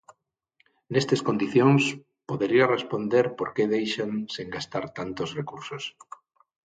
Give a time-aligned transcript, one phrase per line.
[0.91, 1.83] Nestes condicións,
[2.29, 5.83] podería responder por que deixan sen gastar tantos recursos.